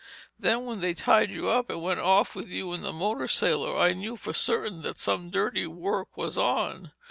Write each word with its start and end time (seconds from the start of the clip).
Then 0.39 0.65
when 0.65 0.79
they 0.79 0.95
tied 0.95 1.29
you 1.29 1.49
up 1.49 1.69
and 1.69 1.79
went 1.79 1.99
off 1.99 2.33
with 2.33 2.47
you 2.49 2.73
in 2.73 2.81
the 2.81 2.91
motor 2.91 3.27
sailor, 3.27 3.77
I 3.77 3.93
knew 3.93 4.15
for 4.15 4.33
certain 4.33 4.81
that 4.81 4.97
some 4.97 5.29
dirty 5.29 5.67
work 5.67 6.17
was 6.17 6.39
on. 6.39 6.91